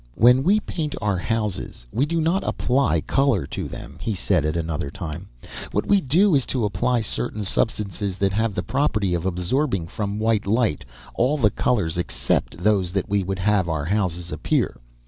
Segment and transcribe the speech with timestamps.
[0.15, 4.57] "When we paint our houses, we do not apply color to them," he said at
[4.57, 5.29] another time.
[5.73, 10.17] "What we do is to apply certain substances that have the property of absorbing from
[10.17, 14.75] white light all the colors except those that we would have our houses appear.